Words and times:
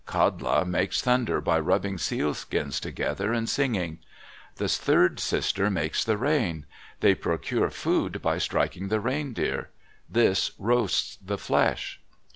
Kadla 0.07 0.65
makes 0.65 0.99
thunder 0.99 1.39
by 1.41 1.59
rubbing 1.59 1.99
sealskins 1.99 2.79
together 2.79 3.31
and 3.33 3.47
singing. 3.47 3.99
The 4.55 4.67
third 4.67 5.19
sister 5.19 5.69
makes 5.69 6.03
the 6.03 6.17
rain. 6.17 6.65
They 7.01 7.13
procure 7.13 7.69
food 7.69 8.19
by 8.19 8.39
striking 8.39 8.87
the 8.87 8.99
reindeer. 8.99 9.69
This 10.09 10.53
roasts 10.57 11.19
the 11.23 11.37
flesh. 11.37 11.99